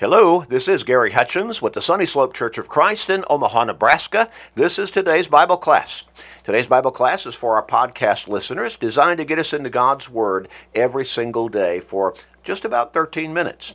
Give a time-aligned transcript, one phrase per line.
[0.00, 4.30] Hello, this is Gary Hutchins with the Sunny Slope Church of Christ in Omaha, Nebraska.
[4.54, 6.04] This is today's Bible class.
[6.48, 10.48] Today's Bible class is for our podcast listeners, designed to get us into God's Word
[10.74, 13.74] every single day for just about 13 minutes.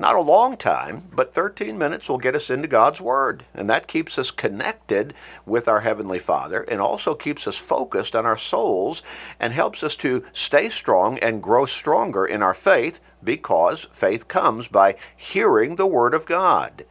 [0.00, 3.44] Not a long time, but 13 minutes will get us into God's Word.
[3.54, 5.14] And that keeps us connected
[5.46, 9.00] with our Heavenly Father and also keeps us focused on our souls
[9.38, 14.66] and helps us to stay strong and grow stronger in our faith because faith comes
[14.66, 16.84] by hearing the Word of God.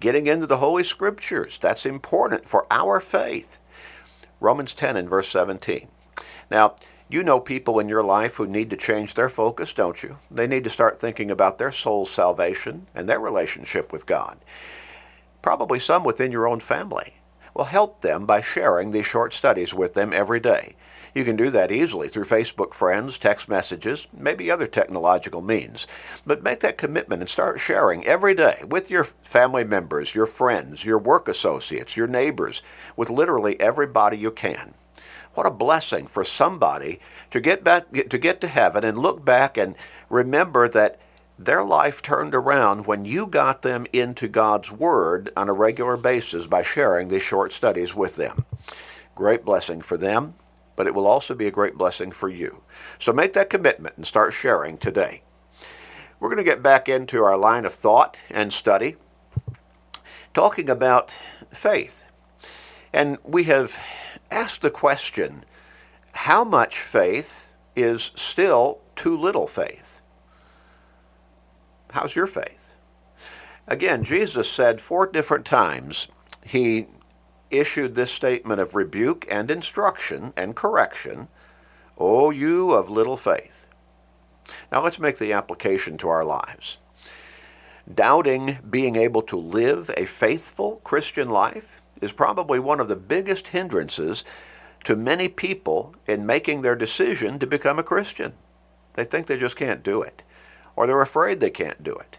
[0.00, 3.58] Getting into the Holy Scriptures, that's important for our faith.
[4.40, 5.88] Romans 10 and verse 17.
[6.50, 6.74] Now,
[7.08, 10.16] you know people in your life who need to change their focus, don't you?
[10.30, 14.38] They need to start thinking about their soul's salvation and their relationship with God.
[15.42, 17.14] Probably some within your own family.
[17.52, 20.76] Well, help them by sharing these short studies with them every day.
[21.14, 25.86] You can do that easily through Facebook friends, text messages, maybe other technological means.
[26.24, 30.84] But make that commitment and start sharing every day with your family members, your friends,
[30.84, 32.62] your work associates, your neighbors,
[32.96, 34.74] with literally everybody you can.
[35.34, 39.56] What a blessing for somebody to get back to get to heaven and look back
[39.56, 39.76] and
[40.08, 40.98] remember that
[41.38, 46.46] their life turned around when you got them into God's Word on a regular basis
[46.46, 48.44] by sharing these short studies with them.
[49.14, 50.34] Great blessing for them
[50.80, 52.62] but it will also be a great blessing for you.
[52.98, 55.20] So make that commitment and start sharing today.
[56.18, 58.96] We're going to get back into our line of thought and study,
[60.32, 61.18] talking about
[61.52, 62.06] faith.
[62.94, 63.78] And we have
[64.30, 65.44] asked the question
[66.14, 70.00] how much faith is still too little faith?
[71.90, 72.72] How's your faith?
[73.68, 76.08] Again, Jesus said four different times
[76.42, 76.86] he
[77.50, 81.28] issued this statement of rebuke and instruction and correction,
[81.98, 83.66] O you of little faith.
[84.72, 86.78] Now let's make the application to our lives.
[87.92, 93.48] Doubting being able to live a faithful Christian life is probably one of the biggest
[93.48, 94.24] hindrances
[94.84, 98.32] to many people in making their decision to become a Christian.
[98.94, 100.22] They think they just can't do it,
[100.76, 102.18] or they're afraid they can't do it.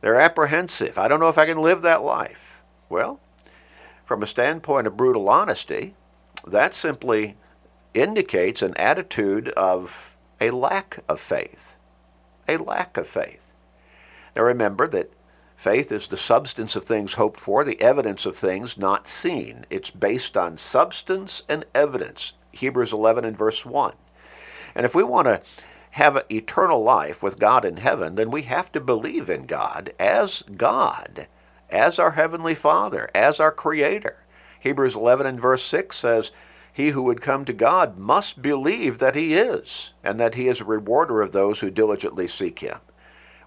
[0.00, 0.98] They're apprehensive.
[0.98, 2.62] I don't know if I can live that life.
[2.88, 3.20] Well,
[4.12, 5.94] from a standpoint of brutal honesty,
[6.46, 7.34] that simply
[7.94, 11.76] indicates an attitude of a lack of faith.
[12.46, 13.54] A lack of faith.
[14.36, 15.14] Now remember that
[15.56, 19.64] faith is the substance of things hoped for, the evidence of things not seen.
[19.70, 22.34] It's based on substance and evidence.
[22.50, 23.94] Hebrews 11 and verse 1.
[24.74, 25.40] And if we want to
[25.92, 30.42] have eternal life with God in heaven, then we have to believe in God as
[30.42, 31.28] God
[31.72, 34.24] as our Heavenly Father, as our Creator.
[34.60, 36.30] Hebrews 11 and verse 6 says,
[36.72, 40.60] He who would come to God must believe that He is, and that He is
[40.60, 42.78] a rewarder of those who diligently seek Him.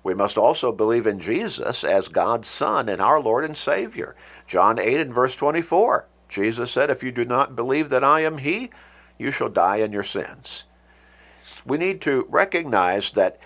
[0.03, 4.15] We must also believe in Jesus as God's Son and our Lord and Savior.
[4.45, 8.39] John 8 and verse 24, Jesus said, If you do not believe that I am
[8.39, 8.69] He,
[9.17, 10.65] you shall die in your sins.
[11.65, 13.39] We need to recognize that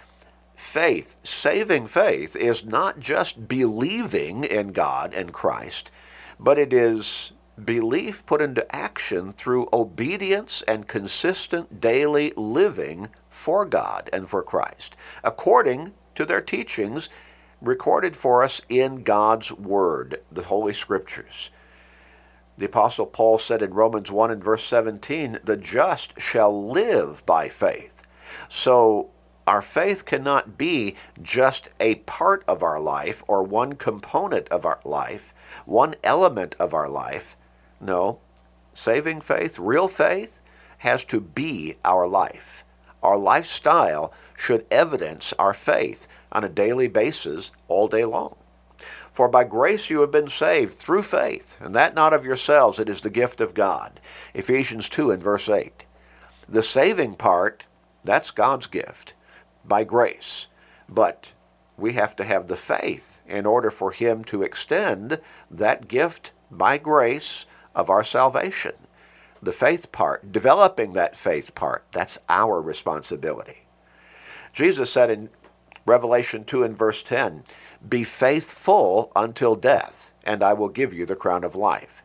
[0.59, 5.89] faith, saving faith, is not just believing in God and Christ,
[6.37, 7.31] but it is
[7.63, 14.95] belief put into action through obedience and consistent daily living for God and for Christ,
[15.23, 17.09] according to their teachings
[17.61, 21.49] recorded for us in God's Word, the Holy Scriptures.
[22.57, 27.47] The Apostle Paul said in Romans 1 and verse 17, the just shall live by
[27.47, 28.03] faith.
[28.49, 29.11] So
[29.49, 30.93] our faith cannot be
[31.23, 35.33] just a part of our life or one component of our life,
[35.65, 37.35] one element of our life.
[37.81, 38.19] No,
[38.75, 40.39] saving faith, real faith,
[40.77, 42.63] has to be our life.
[43.01, 48.35] Our lifestyle should evidence our faith on a daily basis all day long.
[49.11, 52.87] For by grace you have been saved through faith, and that not of yourselves, it
[52.87, 53.99] is the gift of God.
[54.35, 55.85] Ephesians 2 and verse 8.
[56.47, 57.65] The saving part,
[58.03, 59.15] that's God's gift
[59.69, 60.47] by grace.
[60.89, 61.31] But
[61.77, 66.77] we have to have the faith in order for Him to extend that gift by
[66.77, 68.73] grace of our salvation.
[69.41, 73.67] The faith part, developing that faith part, that's our responsibility.
[74.51, 75.29] Jesus said in
[75.85, 77.43] Revelation 2 and verse 10,
[77.87, 82.03] Be faithful until death, and I will give you the crown of life.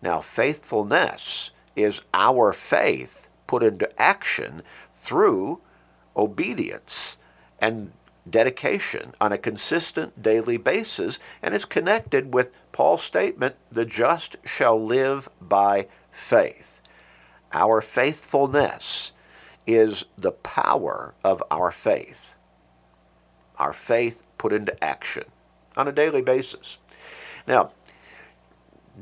[0.00, 4.62] Now, faithfulness is our faith put into action
[4.92, 5.60] through
[6.20, 7.18] obedience
[7.58, 7.92] and
[8.28, 14.80] dedication on a consistent daily basis, and it's connected with Paul's statement the just shall
[14.80, 16.80] live by faith.
[17.52, 19.12] Our faithfulness
[19.66, 22.34] is the power of our faith.
[23.58, 25.24] Our faith put into action
[25.76, 26.78] on a daily basis.
[27.46, 27.72] Now,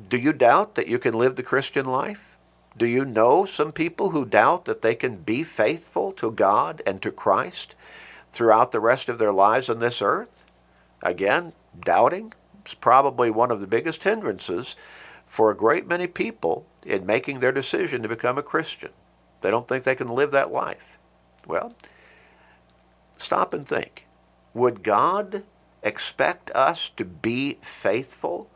[0.08, 2.27] do you doubt that you can live the Christian life?
[2.78, 7.02] Do you know some people who doubt that they can be faithful to God and
[7.02, 7.74] to Christ
[8.30, 10.44] throughout the rest of their lives on this earth?
[11.02, 12.32] Again, doubting
[12.64, 14.76] is probably one of the biggest hindrances
[15.26, 18.90] for a great many people in making their decision to become a Christian.
[19.40, 20.98] They don't think they can live that life.
[21.48, 21.74] Well,
[23.16, 24.06] stop and think.
[24.54, 25.42] Would God
[25.82, 28.48] expect us to be faithful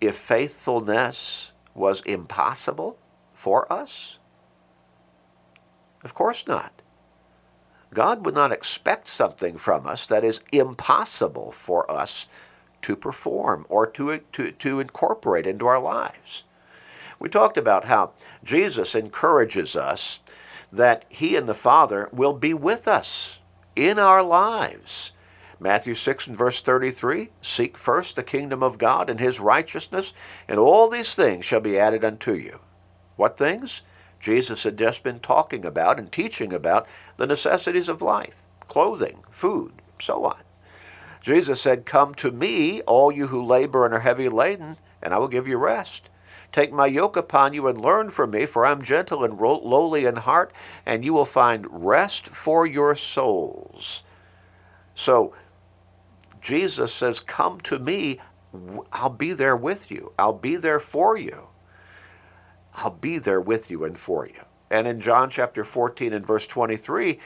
[0.00, 2.98] if faithfulness was impossible
[3.40, 4.18] for us?
[6.04, 6.82] Of course not.
[7.94, 12.26] God would not expect something from us that is impossible for us
[12.82, 16.42] to perform or to, to, to incorporate into our lives.
[17.18, 18.12] We talked about how
[18.44, 20.20] Jesus encourages us
[20.70, 23.40] that he and the Father will be with us
[23.74, 25.12] in our lives.
[25.58, 30.12] Matthew 6 and verse 33 Seek first the kingdom of God and his righteousness,
[30.46, 32.60] and all these things shall be added unto you.
[33.20, 33.82] What things?
[34.18, 36.86] Jesus had just been talking about and teaching about
[37.18, 40.40] the necessities of life clothing, food, so on.
[41.20, 45.18] Jesus said, Come to me, all you who labor and are heavy laden, and I
[45.18, 46.08] will give you rest.
[46.50, 50.06] Take my yoke upon you and learn from me, for I am gentle and lowly
[50.06, 50.50] in heart,
[50.86, 54.02] and you will find rest for your souls.
[54.94, 55.34] So,
[56.40, 58.18] Jesus says, Come to me,
[58.94, 61.49] I'll be there with you, I'll be there for you.
[62.74, 64.42] I'll be there with you and for you.
[64.70, 67.18] And in John chapter 14 and verse 23,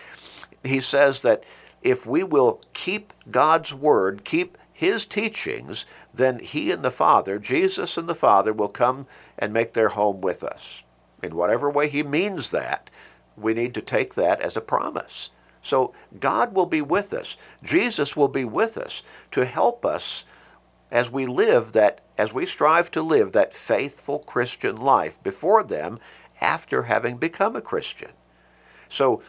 [0.63, 1.45] he says that
[1.83, 7.97] if we will keep God's word, keep his teachings, then he and the Father, Jesus
[7.97, 9.07] and the Father, will come
[9.39, 10.83] and make their home with us.
[11.23, 12.91] In whatever way he means that,
[13.37, 15.31] we need to take that as a promise.
[15.63, 17.37] So God will be with us.
[17.63, 20.25] Jesus will be with us to help us
[20.91, 25.99] as we live that, as we strive to live that faithful Christian life before them
[26.41, 28.11] after having become a Christian.
[28.89, 29.23] So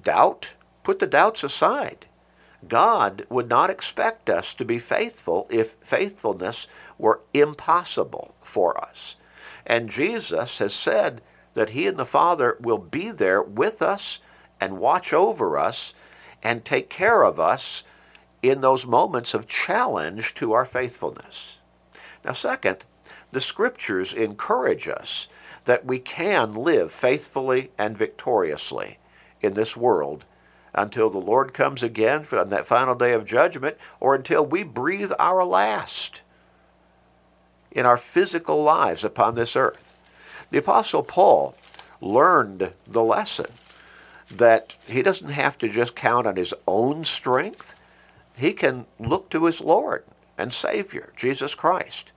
[0.00, 2.06] doubt, put the doubts aside.
[2.68, 6.66] God would not expect us to be faithful if faithfulness
[6.98, 9.16] were impossible for us.
[9.66, 11.20] And Jesus has said
[11.54, 14.20] that He and the Father will be there with us
[14.60, 15.94] and watch over us
[16.42, 17.82] and take care of us
[18.50, 21.58] in those moments of challenge to our faithfulness.
[22.24, 22.84] Now, second,
[23.32, 25.28] the Scriptures encourage us
[25.64, 28.98] that we can live faithfully and victoriously
[29.40, 30.24] in this world
[30.74, 35.12] until the Lord comes again on that final day of judgment or until we breathe
[35.18, 36.22] our last
[37.72, 39.94] in our physical lives upon this earth.
[40.50, 41.54] The Apostle Paul
[42.00, 43.46] learned the lesson
[44.30, 47.74] that he doesn't have to just count on his own strength.
[48.36, 50.04] He can look to his Lord
[50.36, 52.12] and Savior, Jesus Christ.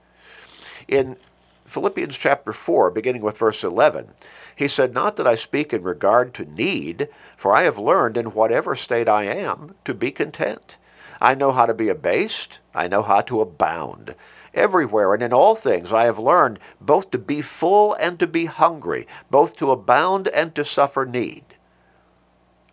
[0.86, 1.16] In
[1.64, 4.10] Philippians chapter 4, beginning with verse 11,
[4.54, 8.26] he said, Not that I speak in regard to need, for I have learned in
[8.32, 10.76] whatever state I am to be content.
[11.20, 14.14] I know how to be abased, I know how to abound.
[14.52, 18.46] Everywhere and in all things I have learned both to be full and to be
[18.46, 21.44] hungry, both to abound and to suffer need.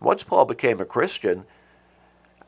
[0.02, 1.46] Once Paul became a Christian,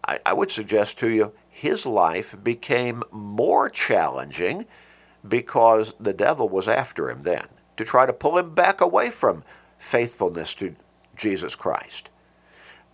[0.08, 4.66] I, I would suggest to you his life became more challenging
[5.28, 7.46] because the devil was after him then
[7.78, 9.44] to try to pull him back away from
[9.78, 10.76] faithfulness to
[11.16, 12.10] Jesus Christ.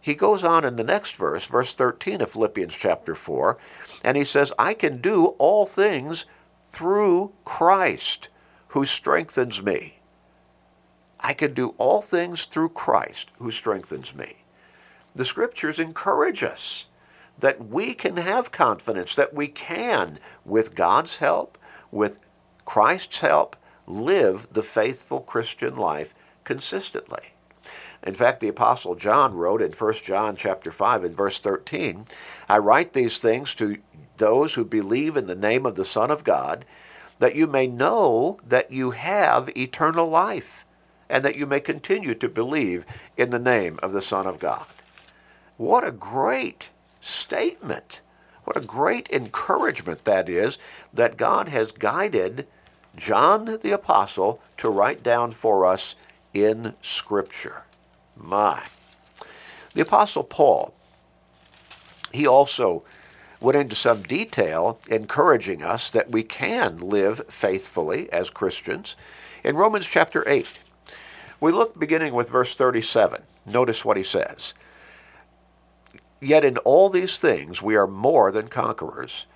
[0.02, 3.58] He goes on in the next verse, verse 13 of Philippians chapter 4,
[4.04, 6.26] and he says, I can do all things
[6.64, 8.30] through Christ
[8.70, 10.00] who strengthens me.
[11.20, 14.44] I can do all things through Christ who strengthens me.
[15.16, 16.86] The scriptures encourage us
[17.40, 21.58] that we can have confidence, that we can, with God's help,
[21.92, 22.20] with
[22.64, 23.56] Christ's help,
[23.88, 26.14] live the faithful Christian life
[26.44, 27.34] consistently.
[28.06, 32.06] In fact, the apostle John wrote in 1 John chapter 5 and verse 13,
[32.48, 33.78] I write these things to
[34.18, 36.66] those who believe in the name of the Son of God,
[37.20, 40.66] that you may know that you have eternal life,
[41.10, 42.86] and that you may continue to believe
[43.18, 44.66] in the name of the Son of God.
[45.58, 46.70] What a great
[47.06, 48.02] statement.
[48.46, 50.58] What a great encouragement that is
[50.94, 52.48] that God has guided
[52.96, 55.96] John the Apostle to write down for us
[56.34, 57.64] in Scripture.
[58.16, 58.64] My.
[59.74, 60.74] The Apostle Paul,
[62.12, 62.84] he also
[63.42, 68.96] went into some detail encouraging us that we can live faithfully as Christians.
[69.44, 70.60] In Romans chapter 8,
[71.42, 73.22] we look beginning with verse 37.
[73.46, 74.54] Notice what he says.
[76.26, 79.28] Yet in all these things we are more than conquerors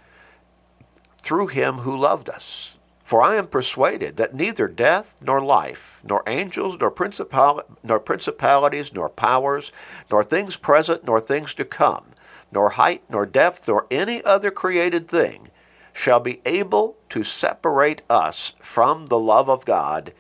[1.20, 2.78] through him who loved us.
[3.04, 8.92] For I am persuaded that neither death, nor life, nor angels, nor, principal, nor principalities,
[8.92, 9.72] nor powers,
[10.10, 12.06] nor things present, nor things to come,
[12.52, 15.50] nor height, nor depth, nor any other created thing
[15.94, 20.12] shall be able to separate us from the love of God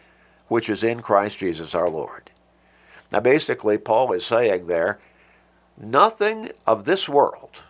[0.48, 2.30] which is in Christ Jesus our Lord.
[3.12, 5.00] Now, basically, Paul is saying there,
[5.80, 7.64] nothing of this world,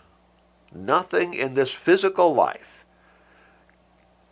[0.74, 2.84] nothing in this physical life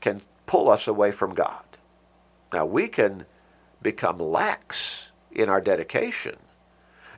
[0.01, 1.63] can pull us away from God.
[2.51, 3.25] Now, we can
[3.81, 6.38] become lax in our dedication,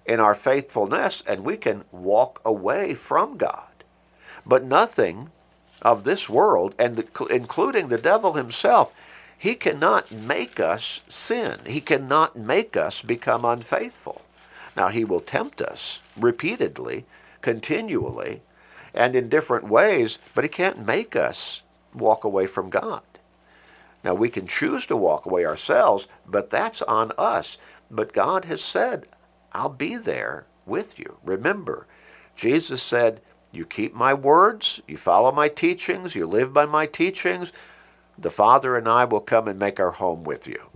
[0.05, 3.83] in our faithfulness, and we can walk away from God.
[4.45, 5.29] But nothing
[5.81, 8.93] of this world, and including the devil himself,
[9.37, 11.59] he cannot make us sin.
[11.65, 14.21] He cannot make us become unfaithful.
[14.75, 17.05] Now, he will tempt us repeatedly,
[17.41, 18.41] continually,
[18.93, 23.03] and in different ways, but he can't make us walk away from God.
[24.03, 27.57] Now, we can choose to walk away ourselves, but that's on us.
[27.91, 29.07] But God has said,
[29.51, 31.17] I'll be there with you.
[31.23, 31.87] Remember,
[32.35, 33.21] Jesus said,
[33.51, 37.51] You keep my words, you follow my teachings, you live by my teachings,
[38.17, 40.69] the Father and I will come and make our home with you.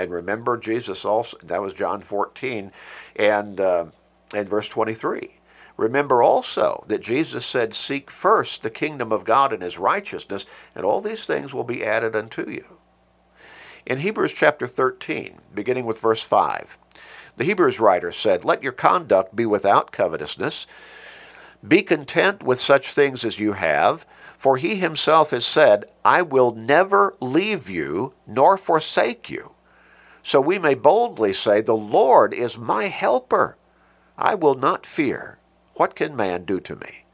[0.00, 2.72] And remember, Jesus also, that was John 14
[3.16, 3.86] and, uh,
[4.34, 5.40] and verse 23.
[5.76, 10.84] Remember also that Jesus said, Seek first the kingdom of God and his righteousness, and
[10.84, 12.78] all these things will be added unto you.
[13.84, 16.78] In Hebrews chapter 13, beginning with verse 5,
[17.36, 20.66] the Hebrews writer said, Let your conduct be without covetousness.
[21.66, 24.06] Be content with such things as you have
[24.40, 29.50] for he himself has said, I will never leave you nor forsake you.
[30.22, 33.56] So we may boldly say, The Lord is my helper.
[34.18, 35.38] I will not fear.
[35.74, 37.04] What can man do to me?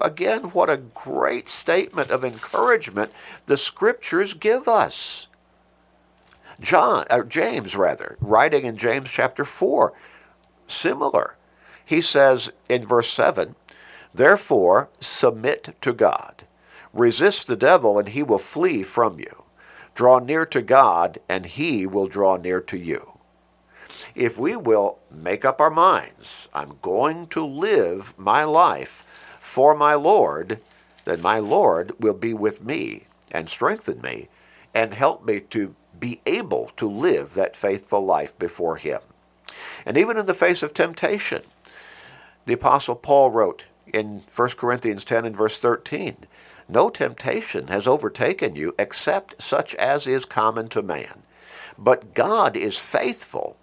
[0.00, 3.12] Again, what a great statement of encouragement
[3.46, 5.28] the scriptures give us.
[6.58, 9.92] John, or James rather, writing in James chapter 4,
[10.66, 11.36] similar.
[11.84, 13.54] He says in verse 7,
[14.12, 16.44] Therefore, submit to God.
[16.92, 19.44] Resist the devil, and he will flee from you.
[19.96, 23.18] Draw near to God, and he will draw near to you.
[24.14, 29.06] If we will make up our minds, I'm going to live my life
[29.40, 30.60] for my Lord,
[31.06, 34.28] then my Lord will be with me and strengthen me
[34.74, 39.00] and help me to be able to live that faithful life before him.
[39.86, 41.42] And even in the face of temptation,
[42.44, 46.26] the Apostle Paul wrote in 1 Corinthians 10 and verse 13.
[46.68, 51.22] No temptation has overtaken you except such as is common to man.
[51.78, 53.56] But God is faithful.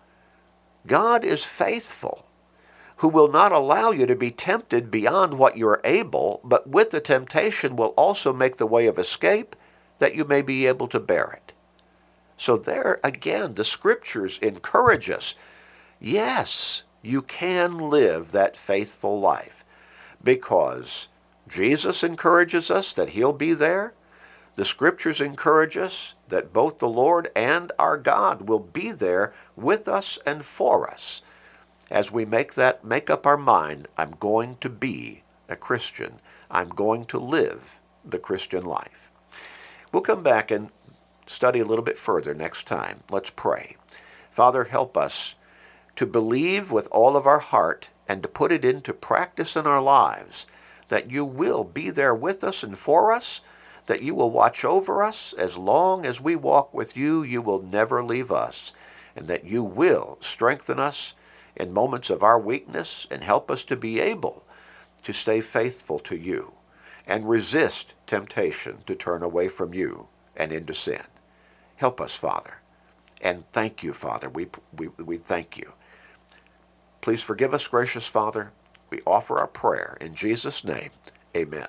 [0.86, 2.28] God is faithful,
[2.98, 6.92] who will not allow you to be tempted beyond what you are able, but with
[6.92, 9.56] the temptation will also make the way of escape
[10.00, 11.54] that you may be able to bear it.
[12.36, 15.36] So, there again, the scriptures encourage us
[16.00, 19.64] yes, you can live that faithful life
[20.22, 21.08] because
[21.48, 23.94] Jesus encourages us that He'll be there.
[24.56, 29.88] The scriptures encourage us that both the Lord and our God will be there with
[29.88, 31.22] us and for us
[31.90, 36.20] as we make that make up our mind I'm going to be a Christian.
[36.50, 39.12] I'm going to live the Christian life.
[39.92, 40.70] We'll come back and
[41.28, 43.02] study a little bit further next time.
[43.10, 43.78] Let's pray.
[44.32, 45.36] Father, help us
[45.96, 49.82] to believe with all of our heart and to put it into practice in our
[49.82, 50.48] lives
[50.94, 53.42] that you will be there with us and for us,
[53.88, 57.64] that you will watch over us as long as we walk with you, you will
[57.64, 58.72] never leave us,
[59.16, 61.16] and that you will strengthen us
[61.56, 64.44] in moments of our weakness and help us to be able
[65.02, 66.54] to stay faithful to you
[67.08, 70.08] and resist temptation to turn away from you
[70.38, 71.02] and into sin.
[71.78, 72.62] Help us, Father.
[73.20, 74.30] And thank you, Father.
[74.30, 74.48] We,
[74.78, 75.74] we, we thank you.
[77.02, 78.52] Please forgive us, gracious Father.
[78.94, 80.92] We offer our prayer in Jesus' name.
[81.36, 81.66] Amen.